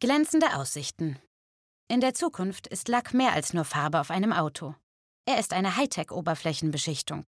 Glänzende 0.00 0.54
Aussichten. 0.54 1.18
In 1.88 2.00
der 2.00 2.14
Zukunft 2.14 2.68
ist 2.68 2.86
Lack 2.86 3.14
mehr 3.14 3.32
als 3.32 3.52
nur 3.52 3.64
Farbe 3.64 3.98
auf 3.98 4.12
einem 4.12 4.32
Auto. 4.32 4.76
Er 5.24 5.40
ist 5.40 5.52
eine 5.52 5.74
Hightech-Oberflächenbeschichtung. 5.74 7.24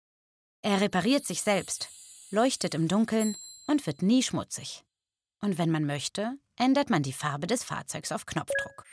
Er 0.63 0.81
repariert 0.81 1.27
sich 1.27 1.43
selbst, 1.43 1.89
leuchtet 2.31 2.73
im 2.73 2.87
Dunkeln 2.87 3.37
und 3.67 3.85
wird 3.85 4.01
nie 4.01 4.23
schmutzig. 4.23 4.83
Und 5.41 5.59
wenn 5.59 5.69
man 5.69 5.85
möchte, 5.85 6.39
ändert 6.55 6.89
man 6.89 7.03
die 7.03 7.13
Farbe 7.13 7.45
des 7.45 7.63
Fahrzeugs 7.63 8.11
auf 8.11 8.25
Knopfdruck. 8.25 8.83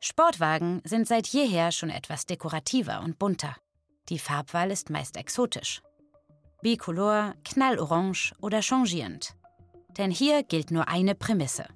Sportwagen 0.00 0.80
sind 0.84 1.06
seit 1.08 1.26
jeher 1.26 1.72
schon 1.72 1.90
etwas 1.90 2.24
dekorativer 2.24 3.02
und 3.02 3.18
bunter. 3.18 3.54
Die 4.08 4.18
Farbwahl 4.18 4.70
ist 4.70 4.88
meist 4.88 5.18
exotisch. 5.18 5.82
Bicolor, 6.62 7.34
knallorange 7.44 8.32
oder 8.40 8.62
changierend. 8.62 9.34
Denn 9.98 10.10
hier 10.10 10.42
gilt 10.42 10.70
nur 10.70 10.88
eine 10.88 11.14
Prämisse. 11.14 11.68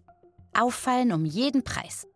Auffallen 0.55 1.12
um 1.12 1.24
jeden 1.24 1.65
Preis. 1.65 2.06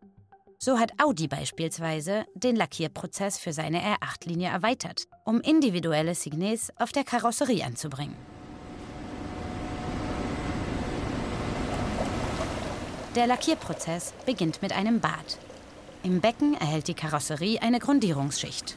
So 0.58 0.78
hat 0.78 0.92
Audi 1.02 1.26
beispielsweise 1.26 2.26
den 2.34 2.56
Lackierprozess 2.56 3.38
für 3.38 3.52
seine 3.52 3.80
R8-Linie 3.80 4.50
erweitert, 4.50 5.04
um 5.24 5.40
individuelle 5.40 6.14
Signes 6.14 6.70
auf 6.78 6.92
der 6.92 7.04
Karosserie 7.04 7.64
anzubringen. 7.64 8.16
Der 13.14 13.26
Lackierprozess 13.26 14.12
beginnt 14.26 14.60
mit 14.60 14.74
einem 14.74 15.00
Bad. 15.00 15.38
Im 16.02 16.20
Becken 16.20 16.54
erhält 16.54 16.88
die 16.88 16.94
Karosserie 16.94 17.62
eine 17.62 17.78
Grundierungsschicht. 17.78 18.76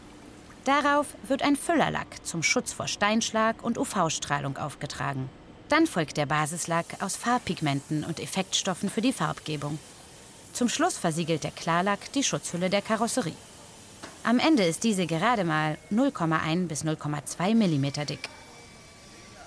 Darauf 0.63 1.07
wird 1.27 1.41
ein 1.41 1.57
Füllerlack 1.57 2.25
zum 2.25 2.43
Schutz 2.43 2.71
vor 2.71 2.87
Steinschlag 2.87 3.61
und 3.61 3.77
UV-Strahlung 3.77 4.57
aufgetragen. 4.57 5.29
Dann 5.69 5.85
folgt 5.85 6.17
der 6.17 6.25
Basislack 6.25 6.97
aus 6.99 7.15
Farbpigmenten 7.15 8.03
und 8.03 8.19
Effektstoffen 8.19 8.89
für 8.89 9.01
die 9.01 9.13
Farbgebung. 9.13 9.77
Zum 10.51 10.67
Schluss 10.67 10.97
versiegelt 10.97 11.43
der 11.43 11.51
Klarlack 11.51 12.11
die 12.13 12.23
Schutzhülle 12.23 12.71
der 12.71 12.81
Karosserie. 12.81 13.35
Am 14.23 14.39
Ende 14.39 14.63
ist 14.63 14.83
diese 14.83 15.05
gerade 15.05 15.43
mal 15.43 15.77
0,1 15.91 16.67
bis 16.67 16.83
0,2 16.83 17.53
mm 17.53 18.05
dick. 18.07 18.29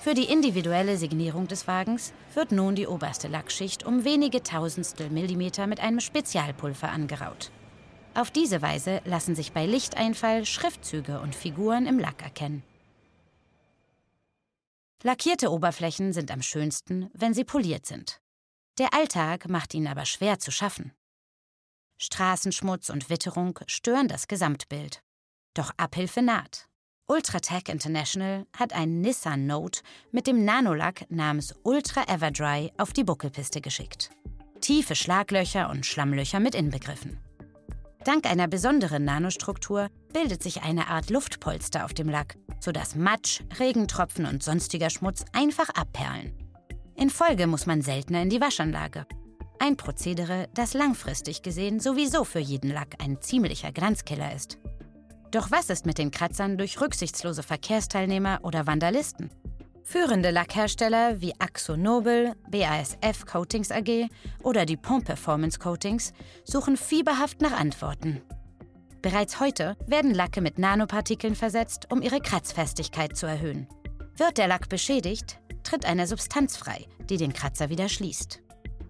Für 0.00 0.14
die 0.14 0.24
individuelle 0.24 0.96
Signierung 0.96 1.48
des 1.48 1.66
Wagens 1.66 2.12
wird 2.34 2.52
nun 2.52 2.76
die 2.76 2.86
oberste 2.86 3.28
Lackschicht 3.28 3.84
um 3.84 4.04
wenige 4.04 4.42
Tausendstel 4.42 5.10
Millimeter 5.10 5.66
mit 5.66 5.80
einem 5.80 6.00
Spezialpulver 6.00 6.88
angeraut. 6.88 7.50
Auf 8.14 8.30
diese 8.30 8.62
Weise 8.62 9.00
lassen 9.04 9.34
sich 9.34 9.52
bei 9.52 9.66
Lichteinfall 9.66 10.44
Schriftzüge 10.44 11.20
und 11.20 11.34
Figuren 11.34 11.86
im 11.86 11.98
Lack 11.98 12.22
erkennen. 12.22 12.62
Lackierte 15.04 15.50
Oberflächen 15.50 16.12
sind 16.12 16.30
am 16.30 16.42
schönsten, 16.42 17.10
wenn 17.12 17.34
sie 17.34 17.44
poliert 17.44 17.86
sind. 17.86 18.20
Der 18.78 18.94
Alltag 18.94 19.48
macht 19.48 19.74
ihnen 19.74 19.88
aber 19.88 20.04
schwer 20.06 20.38
zu 20.38 20.52
schaffen. 20.52 20.92
Straßenschmutz 21.98 22.88
und 22.88 23.10
Witterung 23.10 23.58
stören 23.66 24.06
das 24.06 24.28
Gesamtbild. 24.28 25.02
Doch 25.54 25.72
Abhilfe 25.76 26.22
naht. 26.22 26.68
Ultratech 27.06 27.68
International 27.68 28.46
hat 28.56 28.72
einen 28.72 29.00
Nissan 29.00 29.46
Note 29.46 29.82
mit 30.12 30.28
dem 30.28 30.44
Nanolack 30.44 31.10
namens 31.10 31.54
Ultra 31.64 32.04
Everdry 32.04 32.72
auf 32.78 32.92
die 32.92 33.04
Buckelpiste 33.04 33.60
geschickt. 33.60 34.10
Tiefe 34.60 34.94
Schlaglöcher 34.94 35.68
und 35.68 35.84
Schlammlöcher 35.84 36.38
mit 36.38 36.54
inbegriffen. 36.54 37.18
Dank 38.04 38.26
einer 38.26 38.48
besonderen 38.48 39.04
Nanostruktur 39.04 39.88
bildet 40.12 40.42
sich 40.42 40.62
eine 40.62 40.88
Art 40.88 41.10
Luftpolster 41.10 41.84
auf 41.84 41.94
dem 41.94 42.08
Lack, 42.08 42.36
sodass 42.60 42.94
Matsch, 42.94 43.40
Regentropfen 43.58 44.26
und 44.26 44.42
sonstiger 44.42 44.90
Schmutz 44.90 45.24
einfach 45.32 45.68
abperlen. 45.70 46.32
In 46.96 47.10
Folge 47.10 47.46
muss 47.46 47.66
man 47.66 47.82
seltener 47.82 48.22
in 48.22 48.30
die 48.30 48.40
Waschanlage. 48.40 49.06
Ein 49.58 49.76
Prozedere, 49.76 50.48
das 50.54 50.74
langfristig 50.74 51.42
gesehen 51.42 51.80
sowieso 51.80 52.24
für 52.24 52.40
jeden 52.40 52.70
Lack 52.70 52.96
ein 53.02 53.20
ziemlicher 53.20 53.72
Glanzkiller 53.72 54.34
ist. 54.34 54.58
Doch 55.30 55.50
was 55.50 55.70
ist 55.70 55.86
mit 55.86 55.98
den 55.98 56.10
Kratzern 56.10 56.58
durch 56.58 56.80
rücksichtslose 56.80 57.42
Verkehrsteilnehmer 57.42 58.40
oder 58.42 58.66
Vandalisten? 58.66 59.30
Führende 59.84 60.30
Lackhersteller 60.30 61.20
wie 61.20 61.34
Axo 61.38 61.76
Nobel, 61.76 62.34
BASF 62.50 63.26
Coatings 63.26 63.70
AG 63.70 64.08
oder 64.42 64.64
die 64.66 64.76
Pont 64.76 65.06
Performance 65.06 65.58
Coatings 65.58 66.12
suchen 66.44 66.76
fieberhaft 66.76 67.40
nach 67.40 67.58
Antworten. 67.58 68.20
Bereits 69.02 69.40
heute 69.40 69.76
werden 69.84 70.14
Lacke 70.14 70.40
mit 70.40 70.60
Nanopartikeln 70.60 71.34
versetzt, 71.34 71.88
um 71.90 72.02
ihre 72.02 72.20
Kratzfestigkeit 72.20 73.16
zu 73.16 73.26
erhöhen. 73.26 73.66
Wird 74.16 74.38
der 74.38 74.46
Lack 74.46 74.68
beschädigt, 74.68 75.40
tritt 75.64 75.84
eine 75.84 76.06
Substanz 76.06 76.56
frei, 76.56 76.86
die 77.10 77.16
den 77.16 77.32
Kratzer 77.32 77.68
wieder 77.68 77.88
schließt. 77.88 78.40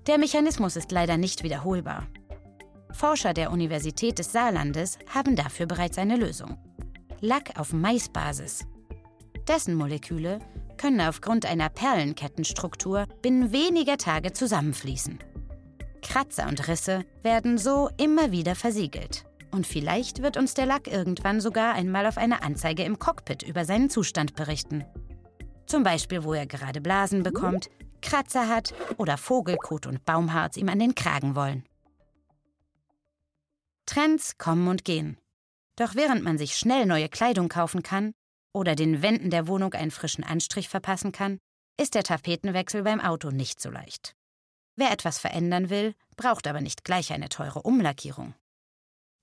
Der 0.07 0.19
Mechanismus 0.19 0.77
ist 0.77 0.93
leider 0.93 1.17
nicht 1.17 1.43
wiederholbar. 1.43 2.07
Forscher 2.93 3.33
der 3.33 3.51
Universität 3.51 4.19
des 4.19 4.33
Saarlandes 4.33 4.99
haben 5.15 5.35
dafür 5.35 5.65
bereits 5.65 5.97
eine 5.97 6.17
Lösung. 6.17 6.59
Lack 7.21 7.59
auf 7.59 7.73
Maisbasis. 7.73 8.67
Dessen 9.49 9.75
Moleküle 9.75 10.41
können 10.77 11.01
aufgrund 11.01 11.47
einer 11.47 11.71
Perlenkettenstruktur 11.71 13.07
binnen 13.23 13.53
weniger 13.53 13.97
Tage 13.97 14.33
zusammenfließen. 14.33 15.21
Kratzer 16.03 16.49
und 16.49 16.69
Risse 16.69 17.05
werden 17.23 17.57
so 17.57 17.89
immer 17.97 18.31
wieder 18.31 18.55
versiegelt. 18.55 19.25
Und 19.53 19.67
vielleicht 19.67 20.23
wird 20.23 20.39
uns 20.39 20.55
der 20.55 20.67
Lack 20.67 20.89
irgendwann 20.89 21.41
sogar 21.41 21.75
einmal 21.75 22.07
auf 22.07 22.17
eine 22.17 22.43
Anzeige 22.43 22.85
im 22.85 22.99
Cockpit 22.99 23.43
über 23.43 23.67
seinen 23.67 23.91
Zustand 23.91 24.35
berichten. 24.35 24.85
Zum 25.67 25.83
Beispiel, 25.83 26.25
wo 26.25 26.33
er 26.33 26.47
gerade 26.47 26.81
Blasen 26.81 27.23
bekommt, 27.23 27.71
Kratzer 28.01 28.49
hat 28.49 28.75
oder 28.97 29.19
Vogelkot 29.19 29.87
und 29.87 30.05
Baumharz 30.05 30.57
ihm 30.57 30.71
an 30.71 30.79
den 30.79 30.95
Kragen 30.95 31.37
wollen. 31.37 31.65
Trends 33.87 34.39
kommen 34.39 34.69
und 34.69 34.85
gehen. 34.85 35.19
Doch 35.77 35.95
während 35.95 36.23
man 36.23 36.39
sich 36.39 36.57
schnell 36.57 36.87
neue 36.87 37.09
Kleidung 37.09 37.49
kaufen 37.49 37.83
kann 37.83 38.13
oder 38.55 38.75
den 38.75 39.03
Wänden 39.03 39.31
der 39.31 39.47
Wohnung 39.49 39.75
einen 39.75 39.91
frischen 39.91 40.25
Anstrich 40.25 40.69
verpassen 40.69 41.13
kann, 41.13 41.39
ist 41.79 41.95
der 41.95 42.05
Tapetenwechsel 42.05 42.83
beim 42.83 43.01
Auto 43.01 43.31
nicht 43.31 43.61
so 43.61 43.71
leicht. 43.71 44.15
Wer 44.77 44.91
etwas 44.93 45.19
verändern 45.19 45.69
will, 45.69 45.95
braucht 46.17 46.47
aber 46.47 46.63
nicht 46.63 46.85
gleich 46.85 47.13
eine 47.13 47.29
teure 47.29 47.63
Umlackierung. 47.63 48.35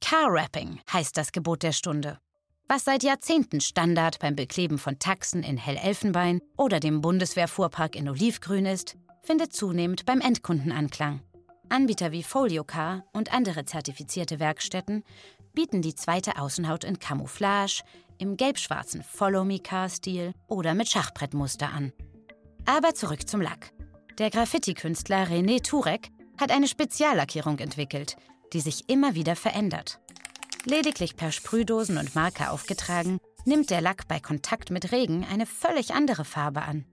Car 0.01 0.31
Wrapping 0.31 0.79
heißt 0.91 1.15
das 1.17 1.31
Gebot 1.31 1.63
der 1.63 1.71
Stunde. 1.71 2.19
Was 2.67 2.85
seit 2.85 3.03
Jahrzehnten 3.03 3.61
Standard 3.61 4.19
beim 4.19 4.35
Bekleben 4.35 4.77
von 4.77 4.99
Taxen 4.99 5.43
in 5.43 5.57
Hellelfenbein 5.57 6.41
oder 6.55 6.79
dem 6.79 7.01
Bundeswehrfuhrpark 7.01 7.95
in 7.95 8.07
Olivgrün 8.07 8.65
ist, 8.65 8.95
findet 9.23 9.53
zunehmend 9.53 10.05
beim 10.05 10.21
Endkunden 10.21 10.71
Anklang. 10.71 11.21
Anbieter 11.69 12.11
wie 12.11 12.23
Foliocar 12.23 13.05
und 13.13 13.33
andere 13.33 13.65
zertifizierte 13.65 14.39
Werkstätten 14.39 15.03
bieten 15.53 15.81
die 15.81 15.95
zweite 15.95 16.39
Außenhaut 16.39 16.83
in 16.83 16.99
Camouflage, 16.99 17.83
im 18.17 18.37
gelb-schwarzen 18.37 19.03
Follow-Me-Car-Stil 19.03 20.33
oder 20.47 20.73
mit 20.73 20.89
Schachbrettmuster 20.89 21.71
an. 21.71 21.93
Aber 22.65 22.93
zurück 22.93 23.27
zum 23.27 23.41
Lack. 23.41 23.71
Der 24.17 24.29
Graffiti-Künstler 24.29 25.27
René 25.27 25.63
Turek 25.63 26.09
hat 26.39 26.51
eine 26.51 26.67
Speziallackierung 26.67 27.59
entwickelt, 27.59 28.15
die 28.53 28.61
sich 28.61 28.89
immer 28.89 29.15
wieder 29.15 29.35
verändert. 29.35 29.99
Lediglich 30.65 31.15
per 31.15 31.31
Sprühdosen 31.31 31.97
und 31.97 32.15
Marker 32.15 32.51
aufgetragen, 32.51 33.19
nimmt 33.45 33.69
der 33.69 33.81
Lack 33.81 34.07
bei 34.07 34.19
Kontakt 34.19 34.71
mit 34.71 34.91
Regen 34.91 35.25
eine 35.29 35.45
völlig 35.45 35.93
andere 35.93 36.25
Farbe 36.25 36.61
an. 36.61 36.85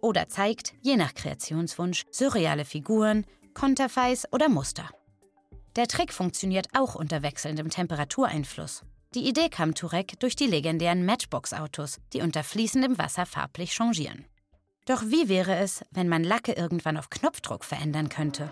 Oder 0.00 0.28
zeigt, 0.28 0.74
je 0.80 0.96
nach 0.96 1.14
Kreationswunsch, 1.14 2.02
surreale 2.10 2.64
Figuren, 2.64 3.24
Konterfeis 3.54 4.26
oder 4.32 4.48
Muster. 4.48 4.88
Der 5.76 5.86
Trick 5.86 6.12
funktioniert 6.12 6.68
auch 6.74 6.94
unter 6.94 7.22
wechselndem 7.22 7.70
Temperatureinfluss. 7.70 8.82
Die 9.14 9.28
Idee 9.28 9.48
kam 9.48 9.74
Turek 9.74 10.18
durch 10.20 10.36
die 10.36 10.46
legendären 10.46 11.04
Matchbox-Autos, 11.04 11.98
die 12.12 12.22
unter 12.22 12.42
fließendem 12.42 12.98
Wasser 12.98 13.26
farblich 13.26 13.72
changieren. 13.72 14.24
Doch 14.86 15.02
wie 15.02 15.28
wäre 15.28 15.54
es, 15.56 15.84
wenn 15.90 16.08
man 16.08 16.24
Lacke 16.24 16.52
irgendwann 16.52 16.96
auf 16.96 17.10
Knopfdruck 17.10 17.64
verändern 17.64 18.08
könnte? 18.08 18.50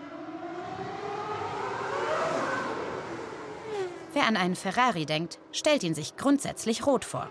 Wer 4.12 4.26
an 4.26 4.36
einen 4.36 4.56
Ferrari 4.56 5.06
denkt, 5.06 5.38
stellt 5.52 5.82
ihn 5.82 5.94
sich 5.94 6.16
grundsätzlich 6.16 6.86
rot 6.86 7.04
vor. 7.04 7.30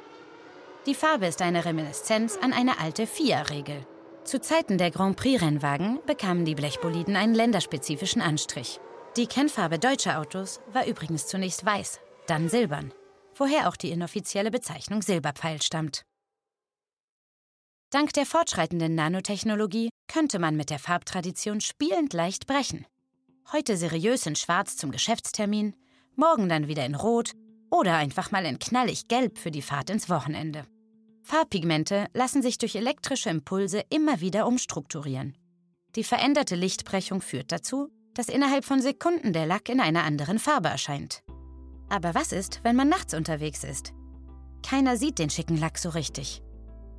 Die 0.85 0.95
Farbe 0.95 1.27
ist 1.27 1.41
eine 1.41 1.65
Reminiszenz 1.65 2.37
an 2.37 2.53
eine 2.53 2.79
alte 2.79 3.05
FIA-Regel. 3.05 3.85
Zu 4.23 4.39
Zeiten 4.39 4.77
der 4.77 4.91
Grand 4.91 5.17
Prix-Rennwagen 5.17 5.99
bekamen 6.05 6.45
die 6.45 6.55
Blechboliden 6.55 7.15
einen 7.15 7.35
länderspezifischen 7.35 8.21
Anstrich. 8.21 8.79
Die 9.17 9.27
Kennfarbe 9.27 9.79
deutscher 9.79 10.19
Autos 10.19 10.61
war 10.71 10.85
übrigens 10.85 11.27
zunächst 11.27 11.65
weiß, 11.65 11.99
dann 12.27 12.47
silbern, 12.47 12.93
woher 13.35 13.67
auch 13.67 13.75
die 13.75 13.91
inoffizielle 13.91 14.51
Bezeichnung 14.51 15.01
Silberpfeil 15.01 15.61
stammt. 15.61 16.03
Dank 17.89 18.13
der 18.13 18.27
fortschreitenden 18.27 18.93
Nanotechnologie 18.93 19.89
könnte 20.07 20.37
man 20.37 20.55
mit 20.55 20.69
der 20.69 20.79
Farbtradition 20.79 21.59
spielend 21.59 22.13
leicht 22.13 22.45
brechen. 22.45 22.85
Heute 23.51 23.77
seriös 23.77 24.27
in 24.27 24.35
Schwarz 24.35 24.77
zum 24.77 24.91
Geschäftstermin, 24.91 25.75
morgen 26.19 26.49
dann 26.49 26.67
wieder 26.67 26.85
in 26.85 26.95
Rot 26.95 27.31
oder 27.71 27.95
einfach 27.95 28.31
mal 28.31 28.45
in 28.45 28.59
knallig 28.59 29.07
Gelb 29.07 29.37
für 29.37 29.51
die 29.51 29.61
Fahrt 29.61 29.89
ins 29.89 30.09
Wochenende. 30.09 30.65
Farbpigmente 31.23 32.07
lassen 32.13 32.41
sich 32.41 32.57
durch 32.57 32.75
elektrische 32.75 33.29
Impulse 33.29 33.83
immer 33.89 34.19
wieder 34.19 34.47
umstrukturieren. 34.47 35.35
Die 35.95 36.03
veränderte 36.03 36.55
Lichtbrechung 36.55 37.21
führt 37.21 37.51
dazu, 37.51 37.89
dass 38.13 38.29
innerhalb 38.29 38.65
von 38.65 38.81
Sekunden 38.81 39.33
der 39.33 39.45
Lack 39.45 39.69
in 39.69 39.79
einer 39.79 40.03
anderen 40.03 40.39
Farbe 40.39 40.69
erscheint. 40.69 41.21
Aber 41.87 42.13
was 42.13 42.31
ist, 42.31 42.59
wenn 42.63 42.75
man 42.75 42.89
nachts 42.89 43.13
unterwegs 43.13 43.63
ist? 43.63 43.93
Keiner 44.61 44.97
sieht 44.97 45.19
den 45.19 45.29
schicken 45.29 45.57
Lack 45.57 45.77
so 45.77 45.89
richtig. 45.89 46.41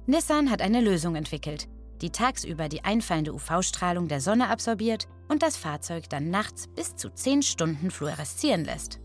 Nissan 0.07 0.51
hat 0.51 0.63
eine 0.63 0.81
Lösung 0.81 1.15
entwickelt, 1.15 1.69
die 2.01 2.11
tagsüber 2.11 2.69
die 2.69 2.85
einfallende 2.85 3.35
UV-Strahlung 3.35 4.09
der 4.09 4.21
Sonne 4.21 4.49
absorbiert 4.49 5.07
und 5.29 5.43
das 5.43 5.57
Fahrzeug 5.57 6.09
dann 6.09 6.31
nachts 6.31 6.67
bis 6.69 6.97
zu 6.97 7.11
10 7.11 7.43
Stunden 7.43 7.91
fluoreszieren 7.91 8.65
lässt. 8.65 8.99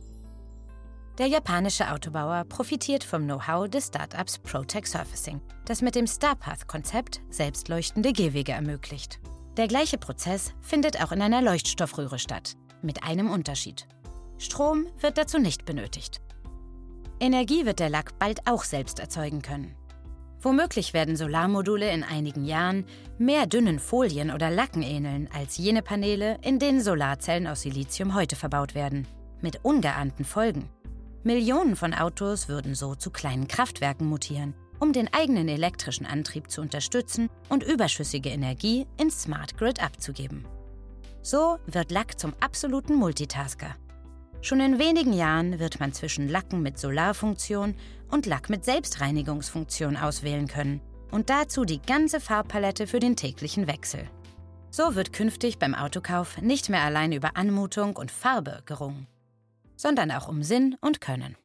Der 1.17 1.27
japanische 1.27 1.89
Autobauer 1.89 2.43
profitiert 2.43 3.05
vom 3.05 3.23
Know-how 3.23 3.69
des 3.69 3.87
Startups 3.87 4.37
Protec 4.37 4.85
Surfacing, 4.85 5.39
das 5.63 5.81
mit 5.81 5.95
dem 5.95 6.07
Starpath-Konzept 6.07 7.21
selbstleuchtende 7.29 8.11
Gehwege 8.11 8.51
ermöglicht. 8.51 9.21
Der 9.55 9.69
gleiche 9.69 9.97
Prozess 9.97 10.53
findet 10.59 11.01
auch 11.01 11.13
in 11.13 11.21
einer 11.21 11.41
Leuchtstoffröhre 11.41 12.19
statt, 12.19 12.57
mit 12.81 13.03
einem 13.03 13.31
Unterschied. 13.31 13.87
Strom 14.37 14.87
wird 14.99 15.17
dazu 15.17 15.37
nicht 15.37 15.63
benötigt. 15.63 16.19
Energie 17.21 17.65
wird 17.65 17.79
der 17.79 17.89
Lack 17.89 18.19
bald 18.19 18.45
auch 18.45 18.65
selbst 18.65 18.99
erzeugen 18.99 19.41
können. 19.41 19.73
Womöglich 20.41 20.93
werden 20.93 21.15
Solarmodule 21.15 21.89
in 21.91 22.03
einigen 22.03 22.43
Jahren 22.43 22.85
mehr 23.17 23.47
dünnen 23.47 23.79
Folien 23.79 24.31
oder 24.31 24.51
Lacken 24.51 24.81
ähneln 24.81 25.29
als 25.33 25.57
jene 25.57 25.81
Paneele, 25.81 26.37
in 26.41 26.59
denen 26.59 26.81
Solarzellen 26.81 27.47
aus 27.47 27.61
Silizium 27.61 28.15
heute 28.15 28.35
verbaut 28.35 28.75
werden. 28.75 29.07
Mit 29.39 29.63
ungeahnten 29.63 30.25
Folgen. 30.25 30.69
Millionen 31.25 31.75
von 31.75 31.95
Autos 31.95 32.49
würden 32.49 32.75
so 32.75 32.93
zu 32.93 33.09
kleinen 33.09 33.47
Kraftwerken 33.47 34.05
mutieren, 34.05 34.53
um 34.79 34.93
den 34.93 35.11
eigenen 35.11 35.49
elektrischen 35.49 36.05
Antrieb 36.05 36.51
zu 36.51 36.61
unterstützen 36.61 37.31
und 37.49 37.63
überschüssige 37.63 38.29
Energie 38.29 38.85
ins 38.97 39.23
Smart 39.23 39.57
Grid 39.57 39.81
abzugeben. 39.81 40.45
So 41.23 41.57
wird 41.65 41.89
Lack 41.89 42.19
zum 42.19 42.35
absoluten 42.41 42.93
Multitasker. 42.93 43.75
Schon 44.41 44.59
in 44.59 44.77
wenigen 44.77 45.13
Jahren 45.13 45.57
wird 45.57 45.79
man 45.79 45.93
zwischen 45.93 46.29
Lacken 46.29 46.61
mit 46.61 46.77
Solarfunktion 46.77 47.73
und 48.11 48.27
Lack 48.27 48.51
mit 48.51 48.63
Selbstreinigungsfunktion 48.63 49.97
auswählen 49.97 50.47
können 50.47 50.79
und 51.09 51.31
dazu 51.31 51.65
die 51.65 51.81
ganze 51.81 52.19
Farbpalette 52.19 52.85
für 52.85 52.99
den 52.99 53.15
täglichen 53.15 53.65
Wechsel. 53.65 54.07
So 54.69 54.93
wird 54.93 55.11
künftig 55.11 55.57
beim 55.57 55.73
Autokauf 55.73 56.39
nicht 56.39 56.69
mehr 56.69 56.83
allein 56.83 57.13
über 57.13 57.35
Anmutung 57.35 57.95
und 57.95 58.11
Farbe 58.11 58.61
gerungen, 58.67 59.07
sondern 59.75 60.11
auch 60.11 60.27
um 60.27 60.43
Sinn 60.43 60.75
und 60.81 61.01
Können. 61.01 61.37